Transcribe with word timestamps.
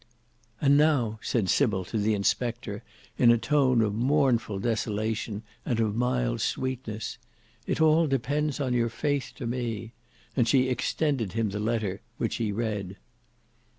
"And 0.59 0.77
now," 0.77 1.19
said 1.21 1.47
Sybil 1.47 1.85
to 1.85 1.97
the 1.99 2.15
inspector 2.15 2.81
in 3.19 3.29
a 3.29 3.37
tone 3.37 3.83
of 3.83 3.93
mournful 3.93 4.57
desolation 4.57 5.43
and 5.63 5.79
of 5.79 5.95
mild 5.95 6.41
sweetness, 6.41 7.19
"all 7.79 8.07
depends 8.07 8.59
on 8.59 8.73
your 8.73 8.89
faith 8.89 9.31
to 9.35 9.45
me," 9.45 9.93
and 10.35 10.47
she 10.47 10.69
extended 10.69 11.33
him 11.33 11.51
the 11.51 11.59
letter, 11.59 12.01
which 12.17 12.37
he 12.37 12.51
read. 12.51 12.97